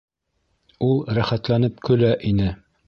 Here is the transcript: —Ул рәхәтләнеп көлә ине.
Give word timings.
—Ул 0.87 0.97
рәхәтләнеп 1.19 1.81
көлә 1.91 2.15
ине. 2.33 2.55